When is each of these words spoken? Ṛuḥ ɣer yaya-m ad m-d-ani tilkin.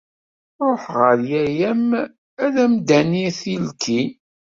Ṛuḥ 0.69 0.83
ɣer 0.99 1.17
yaya-m 1.31 1.89
ad 2.45 2.55
m-d-ani 2.71 3.25
tilkin. 3.39 4.11